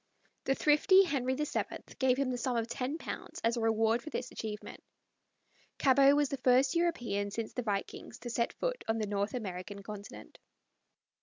[0.45, 1.63] The thrifty Henry VII
[1.99, 4.83] gave him the sum of £10 as a reward for this achievement.
[5.77, 9.83] Cabot was the first European since the vikings to set foot on the North American
[9.83, 10.39] continent.